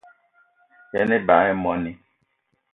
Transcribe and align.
Yen 0.93 1.15
ebag 1.17 1.45
í 1.53 1.53
moní 1.63 1.93